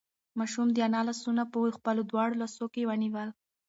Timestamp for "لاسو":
2.41-2.65